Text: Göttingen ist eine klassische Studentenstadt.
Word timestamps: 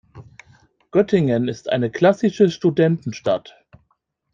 Göttingen 0.89 1.47
ist 1.47 1.69
eine 1.69 1.91
klassische 1.91 2.49
Studentenstadt. 2.49 3.63